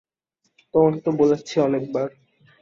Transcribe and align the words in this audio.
তোমাকে 0.73 0.99
তো 1.01 1.11
বলেছি 1.17 1.53
অনেক 1.59 1.83
বার। 1.93 2.09